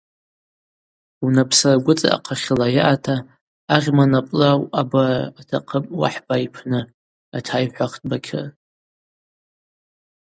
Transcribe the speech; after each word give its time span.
Унапӏсаргвыцӏа 1.23 2.09
ахъахьыла 2.17 2.67
йаъата 2.77 3.15
агъьманапӏла 3.75 4.49
уъабара 4.61 5.21
атахъыпӏ 5.39 5.89
уахӏба 5.99 6.35
йпны,– 6.45 6.81
атайхӏвахтӏ 7.37 8.05
Бакьыр. 8.09 8.47